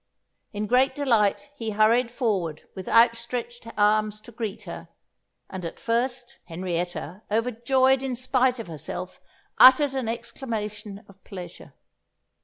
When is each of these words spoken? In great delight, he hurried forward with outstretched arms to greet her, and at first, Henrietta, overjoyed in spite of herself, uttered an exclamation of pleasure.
In 0.51 0.65
great 0.65 0.95
delight, 0.95 1.51
he 1.55 1.69
hurried 1.69 2.09
forward 2.09 2.67
with 2.73 2.87
outstretched 2.89 3.67
arms 3.77 4.19
to 4.21 4.31
greet 4.31 4.63
her, 4.63 4.87
and 5.47 5.63
at 5.63 5.79
first, 5.79 6.39
Henrietta, 6.45 7.21
overjoyed 7.29 8.01
in 8.01 8.15
spite 8.15 8.57
of 8.57 8.65
herself, 8.65 9.21
uttered 9.59 9.93
an 9.93 10.09
exclamation 10.09 11.05
of 11.07 11.23
pleasure. 11.23 11.75